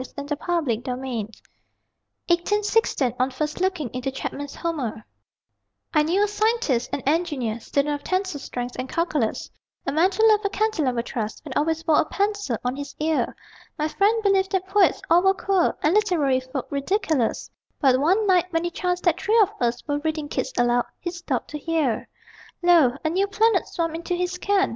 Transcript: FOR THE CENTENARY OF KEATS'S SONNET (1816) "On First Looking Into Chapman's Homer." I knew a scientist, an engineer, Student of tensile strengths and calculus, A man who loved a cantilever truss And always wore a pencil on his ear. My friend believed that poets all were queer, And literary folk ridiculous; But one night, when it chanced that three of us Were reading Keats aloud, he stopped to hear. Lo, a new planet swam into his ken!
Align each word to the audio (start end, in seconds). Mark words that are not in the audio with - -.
FOR 0.01 0.05
THE 0.23 0.37
CENTENARY 0.37 0.73
OF 0.77 0.83
KEATS'S 0.83 1.41
SONNET 1.45 2.25
(1816) 2.25 3.13
"On 3.19 3.29
First 3.29 3.61
Looking 3.61 3.89
Into 3.93 4.09
Chapman's 4.09 4.55
Homer." 4.55 5.05
I 5.93 6.01
knew 6.01 6.23
a 6.23 6.27
scientist, 6.27 6.89
an 6.91 7.01
engineer, 7.01 7.59
Student 7.59 7.93
of 7.93 8.03
tensile 8.03 8.39
strengths 8.39 8.75
and 8.77 8.89
calculus, 8.89 9.51
A 9.85 9.91
man 9.91 10.09
who 10.11 10.27
loved 10.27 10.43
a 10.43 10.49
cantilever 10.49 11.03
truss 11.03 11.39
And 11.45 11.53
always 11.55 11.85
wore 11.85 11.99
a 12.01 12.05
pencil 12.05 12.57
on 12.63 12.75
his 12.77 12.95
ear. 12.99 13.35
My 13.77 13.87
friend 13.87 14.23
believed 14.23 14.53
that 14.53 14.65
poets 14.65 15.03
all 15.07 15.21
were 15.21 15.35
queer, 15.35 15.77
And 15.83 15.93
literary 15.93 16.39
folk 16.39 16.65
ridiculous; 16.71 17.51
But 17.79 17.99
one 17.99 18.25
night, 18.25 18.45
when 18.49 18.65
it 18.65 18.73
chanced 18.73 19.03
that 19.03 19.21
three 19.21 19.39
of 19.39 19.51
us 19.61 19.87
Were 19.87 19.99
reading 19.99 20.29
Keats 20.29 20.51
aloud, 20.57 20.85
he 20.99 21.11
stopped 21.11 21.51
to 21.51 21.59
hear. 21.59 22.09
Lo, 22.63 22.95
a 23.05 23.09
new 23.11 23.27
planet 23.27 23.67
swam 23.67 23.93
into 23.93 24.15
his 24.15 24.39
ken! 24.39 24.69